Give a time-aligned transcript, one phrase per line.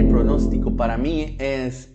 [0.00, 1.90] el pronóstico para mí es...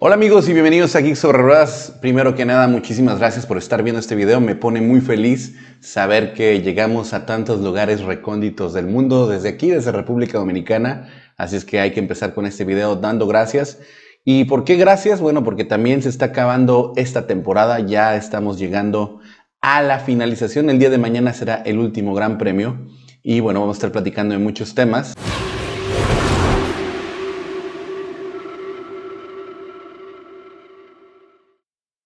[0.00, 1.96] Hola amigos y bienvenidos a Geek sobre Ruedas.
[2.00, 4.40] Primero que nada, muchísimas gracias por estar viendo este video.
[4.40, 9.70] Me pone muy feliz saber que llegamos a tantos lugares recónditos del mundo desde aquí,
[9.70, 11.08] desde República Dominicana.
[11.36, 13.80] Así es que hay que empezar con este video dando gracias.
[14.24, 15.20] ¿Y por qué gracias?
[15.20, 19.17] Bueno, porque también se está acabando esta temporada, ya estamos llegando
[19.60, 20.70] a la finalización.
[20.70, 22.86] El día de mañana será el último gran premio
[23.22, 25.14] y bueno, vamos a estar platicando de muchos temas.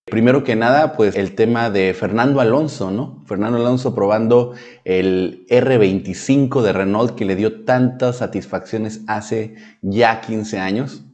[0.07, 3.23] Primero que nada, pues el tema de Fernando Alonso, ¿no?
[3.27, 4.53] Fernando Alonso probando
[4.85, 11.07] el R25 de Renault que le dio tantas satisfacciones hace ya 15 años.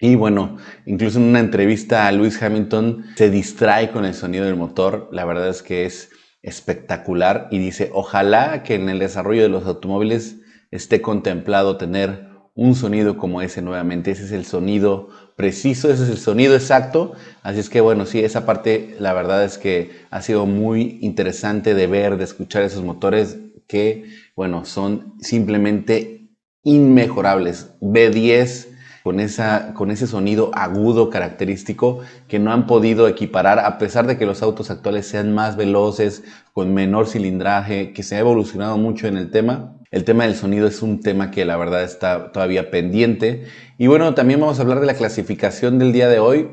[0.00, 4.54] Y bueno, incluso en una entrevista a Lewis Hamilton se distrae con el sonido del
[4.54, 5.08] motor.
[5.12, 6.10] La verdad es que es
[6.42, 10.36] espectacular y dice, ojalá que en el desarrollo de los automóviles
[10.70, 14.12] esté contemplado tener un sonido como ese nuevamente.
[14.12, 17.12] Ese es el sonido preciso, ese es el sonido exacto.
[17.42, 21.74] Así es que bueno, sí, esa parte la verdad es que ha sido muy interesante
[21.74, 26.30] de ver, de escuchar esos motores que, bueno, son simplemente
[26.62, 27.72] inmejorables.
[27.80, 28.77] B10
[29.08, 34.18] con, esa, con ese sonido agudo característico que no han podido equiparar a pesar de
[34.18, 39.06] que los autos actuales sean más veloces, con menor cilindraje, que se ha evolucionado mucho
[39.06, 39.78] en el tema.
[39.90, 43.46] El tema del sonido es un tema que la verdad está todavía pendiente.
[43.78, 46.50] Y bueno, también vamos a hablar de la clasificación del día de hoy.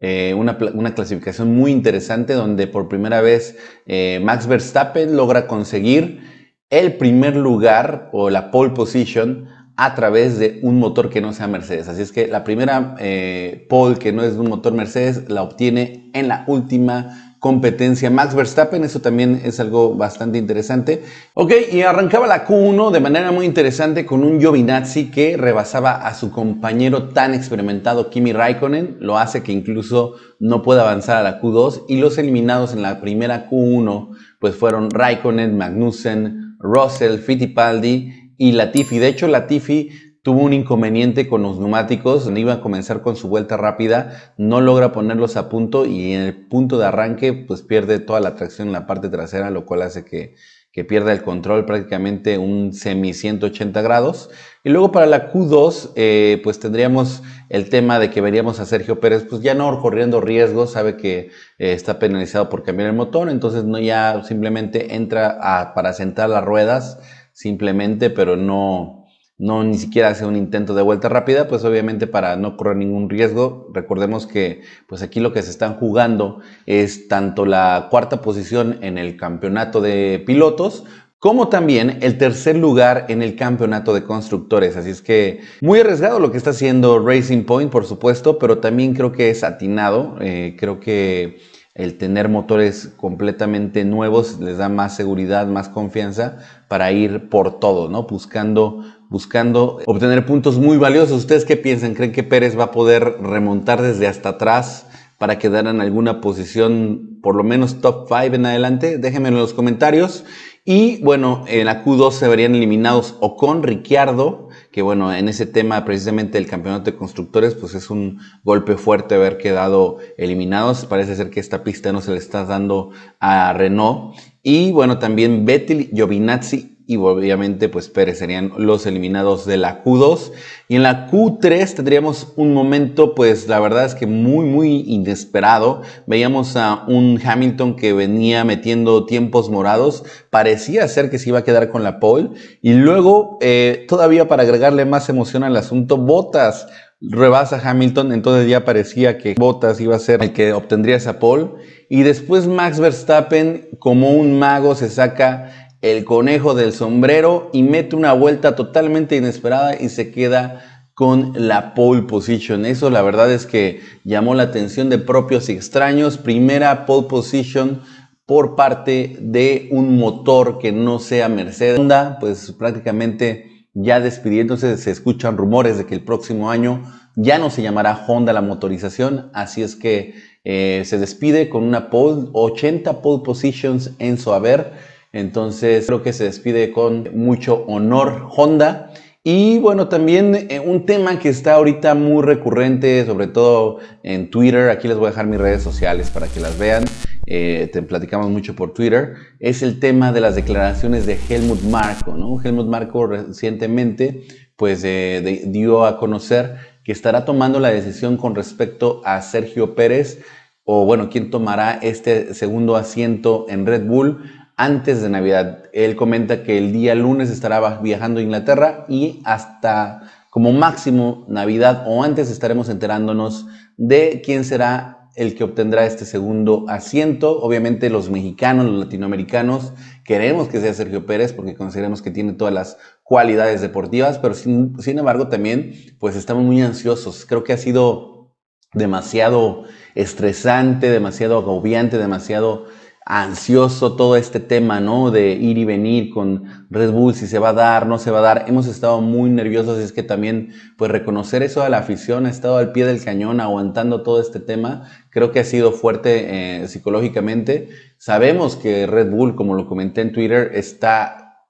[0.00, 0.56] Eh, una,
[0.94, 6.22] clasificación muy interesante donde por primera vez eh, Max Verstappen logra conseguir
[6.70, 11.46] el primer lugar o la pole position a través de un motor que no sea
[11.46, 11.86] Mercedes.
[11.86, 15.44] Así es que la primera eh, pole que no es de un motor Mercedes la
[15.44, 18.82] obtiene en la última competencia Max Verstappen.
[18.82, 21.04] Eso también es algo bastante interesante.
[21.34, 26.12] Ok, y arrancaba la Q1 de manera muy interesante con un Giovinazzi que rebasaba a
[26.14, 28.96] su compañero tan experimentado Kimi Raikkonen.
[28.98, 33.00] Lo hace que incluso no pueda avanzar a la Q2 y los eliminados en la
[33.00, 34.08] primera Q1
[34.40, 38.98] pues fueron Raikkonen, Magnussen, Russell, Fittipaldi y Latifi.
[38.98, 39.90] De hecho, Latifi
[40.22, 44.92] tuvo un inconveniente con los neumáticos, iba a comenzar con su vuelta rápida, no logra
[44.92, 48.72] ponerlos a punto y en el punto de arranque pues pierde toda la tracción en
[48.72, 50.34] la parte trasera, lo cual hace que,
[50.70, 54.30] que pierda el control prácticamente un semi 180 grados.
[54.64, 59.00] Y luego para la Q2 eh, pues tendríamos el tema de que veríamos a Sergio
[59.00, 63.30] Pérez pues ya no corriendo riesgos, sabe que eh, está penalizado por cambiar el motor,
[63.30, 66.98] entonces no ya simplemente entra para sentar las ruedas
[67.38, 69.06] simplemente, pero no,
[69.38, 73.08] no ni siquiera hace un intento de vuelta rápida, pues obviamente para no correr ningún
[73.08, 78.80] riesgo, recordemos que pues aquí lo que se están jugando es tanto la cuarta posición
[78.82, 80.82] en el campeonato de pilotos,
[81.20, 84.76] como también el tercer lugar en el campeonato de constructores.
[84.76, 88.94] Así es que muy arriesgado lo que está haciendo Racing Point, por supuesto, pero también
[88.94, 90.16] creo que es atinado.
[90.20, 91.38] Eh, creo que
[91.78, 97.88] el tener motores completamente nuevos les da más seguridad, más confianza para ir por todo,
[97.88, 98.02] ¿no?
[98.02, 101.18] Buscando, buscando obtener puntos muy valiosos.
[101.18, 101.94] ¿Ustedes qué piensan?
[101.94, 104.86] ¿Creen que Pérez va a poder remontar desde hasta atrás
[105.18, 108.98] para quedar en alguna posición, por lo menos top 5 en adelante?
[108.98, 110.24] Déjenme en los comentarios.
[110.64, 114.47] Y bueno, en la Q2 se verían eliminados Ocon, Ricciardo,
[114.78, 119.16] que bueno, en ese tema precisamente del campeonato de constructores, pues es un golpe fuerte
[119.16, 120.86] haber quedado eliminados.
[120.86, 124.14] Parece ser que esta pista no se le está dando a Renault.
[124.40, 130.32] Y bueno, también Vettel, Giovinazzi y obviamente pues Pérez serían los eliminados de la Q2
[130.68, 135.82] y en la Q3 tendríamos un momento pues la verdad es que muy muy inesperado.
[136.06, 140.02] Veíamos a un Hamilton que venía metiendo tiempos morados.
[140.30, 142.30] Parecía ser que se iba a quedar con la pole.
[142.62, 146.66] Y luego eh, todavía para agregarle más emoción al asunto Botas
[147.00, 151.50] rebasa Hamilton, entonces ya parecía que Bottas iba a ser el que obtendría esa pole.
[151.88, 157.96] Y después Max Verstappen, como un mago, se saca el conejo del sombrero y mete
[157.96, 162.66] una vuelta totalmente inesperada y se queda con la pole position.
[162.66, 166.18] Eso la verdad es que llamó la atención de propios y extraños.
[166.18, 167.82] Primera pole position
[168.26, 171.78] por parte de un motor que no sea Mercedes.
[171.78, 176.82] Honda, pues prácticamente ya despidiéndose, se escuchan rumores de que el próximo año
[177.14, 180.14] ya no se llamará Honda la motorización, así es que
[180.44, 184.72] eh, se despide con una pole, 80 pole positions en su haber
[185.18, 188.90] entonces creo que se despide con mucho honor Honda.
[189.24, 194.70] Y bueno, también eh, un tema que está ahorita muy recurrente, sobre todo en Twitter,
[194.70, 196.84] aquí les voy a dejar mis redes sociales para que las vean,
[197.26, 202.14] eh, te platicamos mucho por Twitter, es el tema de las declaraciones de Helmut Marko.
[202.16, 202.40] ¿no?
[202.42, 204.22] Helmut Marko recientemente
[204.56, 210.20] pues, eh, dio a conocer que estará tomando la decisión con respecto a Sergio Pérez,
[210.64, 214.22] o bueno, quién tomará este segundo asiento en Red Bull
[214.58, 215.64] antes de Navidad.
[215.72, 221.84] Él comenta que el día lunes estará viajando a Inglaterra y hasta como máximo Navidad
[221.86, 223.46] o antes estaremos enterándonos
[223.78, 227.40] de quién será el que obtendrá este segundo asiento.
[227.40, 229.72] Obviamente los mexicanos, los latinoamericanos,
[230.04, 234.76] queremos que sea Sergio Pérez porque consideramos que tiene todas las cualidades deportivas, pero sin,
[234.86, 237.24] embargo también pues estamos muy ansiosos.
[237.26, 238.34] Creo que ha sido
[238.74, 239.64] demasiado
[239.94, 242.66] estresante, demasiado agobiante, demasiado
[243.10, 245.10] ansioso todo este tema, ¿no?
[245.10, 248.18] De ir y venir con Red Bull, si se va a dar, no se va
[248.18, 248.44] a dar.
[248.48, 252.58] Hemos estado muy nerviosos, es que también, pues reconocer eso a la afición, ha estado
[252.58, 257.70] al pie del cañón aguantando todo este tema, creo que ha sido fuerte eh, psicológicamente.
[257.96, 261.46] Sabemos que Red Bull, como lo comenté en Twitter, está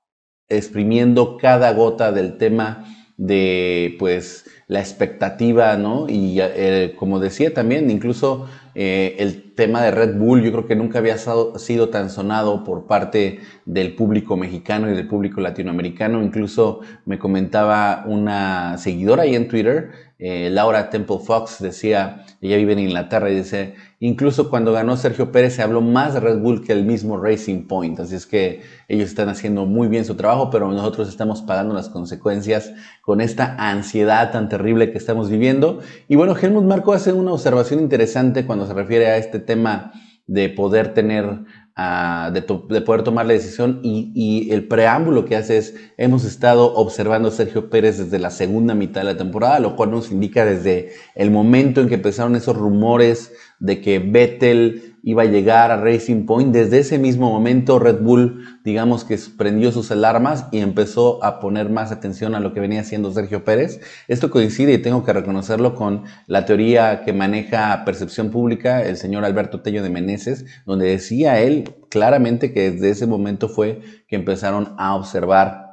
[0.49, 6.08] exprimiendo cada gota del tema de, pues, la expectativa, ¿no?
[6.08, 8.46] Y eh, como decía también, incluso
[8.76, 12.87] eh, el tema de Red Bull yo creo que nunca había sido tan sonado por
[12.87, 16.22] parte del público mexicano y del público latinoamericano.
[16.22, 19.90] Incluso me comentaba una seguidora ahí en Twitter,
[20.20, 25.31] eh, Laura Temple Fox, decía, ella vive en Inglaterra y dice, incluso cuando ganó Sergio
[25.31, 28.00] Pérez se habló más de Red Bull que el mismo Racing Point.
[28.00, 31.88] Así es que ellos están haciendo muy bien su trabajo, pero nosotros estamos pagando las
[31.88, 35.78] consecuencias con esta ansiedad tan terrible que estamos viviendo.
[36.08, 39.92] Y bueno, Helmut Marco hace una observación interesante cuando se refiere a este tema
[40.28, 41.24] de poder tener,
[41.74, 46.74] de, de, poder tomar la decisión y, y, el preámbulo que hace es, hemos estado
[46.74, 50.44] observando a Sergio Pérez desde la segunda mitad de la temporada, lo cual nos indica
[50.44, 55.76] desde el momento en que empezaron esos rumores de que Vettel iba a llegar a
[55.76, 56.52] Racing Point.
[56.52, 61.70] Desde ese mismo momento Red Bull, digamos que prendió sus alarmas y empezó a poner
[61.70, 63.80] más atención a lo que venía haciendo Sergio Pérez.
[64.08, 69.24] Esto coincide, y tengo que reconocerlo, con la teoría que maneja percepción pública el señor
[69.24, 74.74] Alberto Tello de Meneses, donde decía él claramente que desde ese momento fue que empezaron
[74.78, 75.68] a observar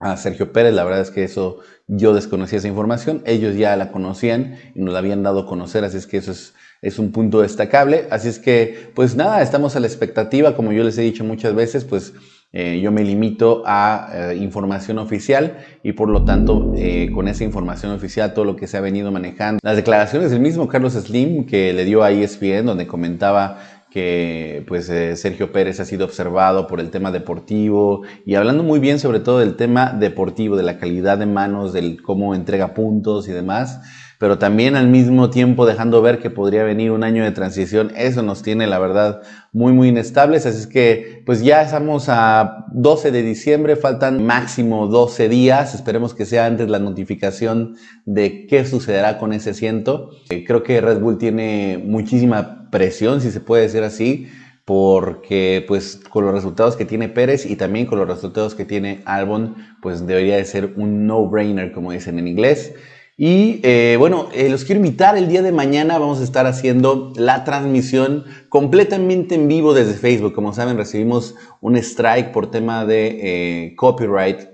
[0.00, 0.74] a Sergio Pérez.
[0.74, 4.92] La verdad es que eso yo desconocía esa información, ellos ya la conocían y nos
[4.92, 8.06] la habían dado a conocer, así es que eso es es un punto destacable.
[8.10, 11.54] Así es que, pues nada, estamos a la expectativa, como yo les he dicho muchas
[11.54, 12.14] veces, pues
[12.52, 17.44] eh, yo me limito a eh, información oficial y por lo tanto eh, con esa
[17.44, 19.60] información oficial todo lo que se ha venido manejando.
[19.62, 24.86] Las declaraciones del mismo Carlos Slim que le dio a ESPN donde comentaba que pues
[24.86, 29.40] Sergio Pérez ha sido observado por el tema deportivo y hablando muy bien sobre todo
[29.40, 33.80] del tema deportivo, de la calidad de manos, del cómo entrega puntos y demás
[34.20, 37.90] pero también al mismo tiempo dejando ver que podría venir un año de transición.
[37.96, 40.44] Eso nos tiene, la verdad, muy, muy inestables.
[40.44, 45.74] Así es que, pues ya estamos a 12 de diciembre, faltan máximo 12 días.
[45.74, 50.10] Esperemos que sea antes la notificación de qué sucederá con ese asiento.
[50.28, 54.28] Eh, creo que Red Bull tiene muchísima presión, si se puede decir así
[54.66, 59.00] porque pues con los resultados que tiene Pérez y también con los resultados que tiene
[59.04, 62.74] Albon, pues debería de ser un no-brainer, como dicen en inglés.
[63.22, 65.98] Y eh, bueno, eh, los quiero invitar el día de mañana.
[65.98, 70.32] Vamos a estar haciendo la transmisión completamente en vivo desde Facebook.
[70.32, 74.48] Como saben, recibimos un strike por tema de eh, copyright.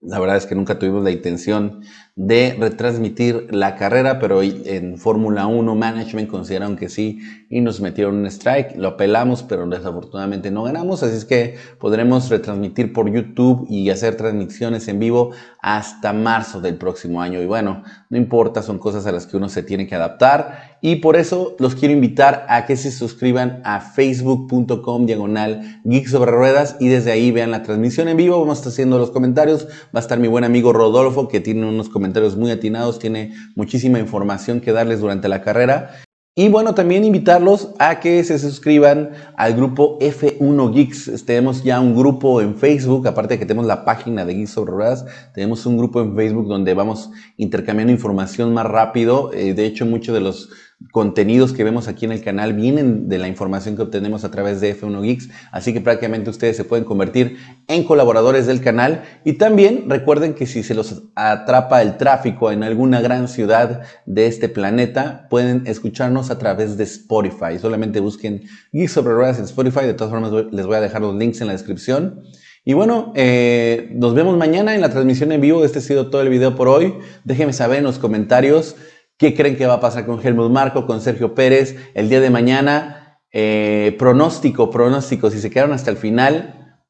[0.00, 5.46] La verdad es que nunca tuvimos la intención de retransmitir la carrera, pero en Fórmula
[5.46, 8.76] 1 Management consideraron que sí y nos metieron un strike.
[8.76, 14.16] Lo apelamos, pero desafortunadamente no ganamos, así es que podremos retransmitir por YouTube y hacer
[14.16, 15.30] transmisiones en vivo
[15.62, 17.40] hasta marzo del próximo año.
[17.40, 20.96] Y bueno, no importa, son cosas a las que uno se tiene que adaptar y
[20.96, 26.76] por eso los quiero invitar a que se suscriban a facebook.com diagonal geek sobre ruedas
[26.78, 28.38] y desde ahí vean la transmisión en vivo.
[28.38, 29.66] Vamos a estar haciendo los comentarios.
[29.94, 33.32] Va a estar mi buen amigo Rodolfo que tiene unos comentarios comentarios muy atinados, tiene
[33.54, 36.02] muchísima información que darles durante la carrera.
[36.34, 41.24] Y bueno, también invitarlos a que se suscriban al grupo F1 Geeks.
[41.24, 44.72] Tenemos ya un grupo en Facebook, aparte de que tenemos la página de Geeks sobre
[44.72, 49.30] Ruedas, tenemos un grupo en Facebook donde vamos intercambiando información más rápido.
[49.32, 50.50] Eh, de hecho, muchos de los
[50.90, 54.60] contenidos que vemos aquí en el canal vienen de la información que obtenemos a través
[54.60, 59.34] de F1 Geeks, así que prácticamente ustedes se pueden convertir en colaboradores del canal y
[59.34, 64.48] también recuerden que si se los atrapa el tráfico en alguna gran ciudad de este
[64.48, 67.58] planeta, pueden escucharnos a través de Spotify.
[67.60, 71.14] Solamente busquen Geeks sobre Ruedas en Spotify, de todas formas les voy a dejar los
[71.14, 72.22] links en la descripción.
[72.64, 75.64] Y bueno, eh, nos vemos mañana en la transmisión en vivo.
[75.64, 76.94] Este ha sido todo el video por hoy.
[77.24, 78.76] Déjenme saber en los comentarios
[79.22, 82.28] qué creen que va a pasar con Helmut Marco, con Sergio Pérez el día de
[82.28, 83.20] mañana.
[83.30, 85.30] Eh, pronóstico, pronóstico.
[85.30, 86.82] Si se quedaron hasta el final,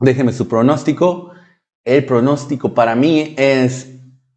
[0.00, 1.30] déjenme su pronóstico.
[1.84, 3.86] El pronóstico para mí es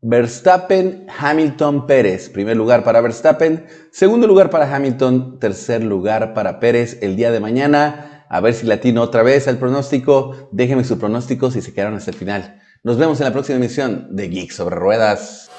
[0.01, 2.29] Verstappen, Hamilton, Pérez.
[2.29, 7.39] Primer lugar para Verstappen, segundo lugar para Hamilton, tercer lugar para Pérez el día de
[7.39, 8.25] mañana.
[8.27, 10.49] A ver si latino otra vez al pronóstico.
[10.51, 12.59] Déjenme su pronóstico si se quedaron hasta el final.
[12.83, 15.50] Nos vemos en la próxima emisión de Geek sobre Ruedas.